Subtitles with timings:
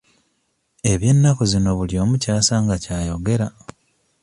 [0.91, 3.47] Eby'ennaku zino buli omu ky'asanga ky'ayogera.